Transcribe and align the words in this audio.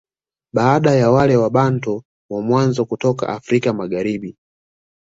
Baada 0.53 0.91
ya 0.95 1.11
wale 1.11 1.37
Wabantu 1.37 2.03
wa 2.31 2.41
mwanzo 2.41 2.85
kutoka 2.85 3.29
Afrika 3.29 3.73
Magharibi 3.73 4.37